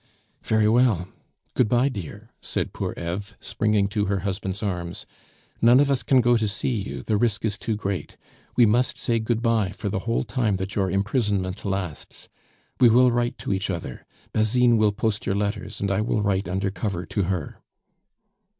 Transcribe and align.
"Very 0.41 0.67
well; 0.67 1.09
good 1.53 1.69
bye, 1.69 1.87
dear," 1.87 2.31
said 2.41 2.73
poor 2.73 2.95
Eve, 2.97 3.37
springing 3.39 3.87
to 3.89 4.05
her 4.05 4.21
husband's 4.21 4.63
arms; 4.63 5.05
"none 5.61 5.79
of 5.79 5.91
us 5.91 6.01
can 6.01 6.21
go 6.21 6.35
to 6.37 6.47
see 6.47 6.71
you, 6.81 7.03
the 7.03 7.17
risk 7.17 7.45
is 7.45 7.55
too 7.55 7.75
great. 7.75 8.17
We 8.55 8.65
must 8.65 8.97
say 8.97 9.19
good 9.19 9.43
bye 9.43 9.69
for 9.69 9.89
the 9.89 9.99
whole 10.09 10.23
time 10.23 10.55
that 10.55 10.73
your 10.73 10.89
imprisonment 10.89 11.63
lasts. 11.65 12.29
We 12.79 12.89
will 12.89 13.11
write 13.11 13.37
to 13.37 13.53
each 13.53 13.69
other; 13.69 14.07
Basine 14.33 14.77
will 14.79 14.91
post 14.91 15.27
your 15.27 15.35
letters, 15.35 15.79
and 15.79 15.91
I 15.91 16.01
will 16.01 16.23
write 16.23 16.47
under 16.49 16.71
cover 16.71 17.05
to 17.05 17.21
her." 17.25 17.59